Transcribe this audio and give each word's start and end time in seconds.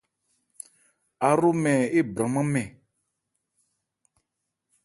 Áhromɛn 1.27 1.79
ébranman 1.99 2.47
mɛn. 2.53 2.69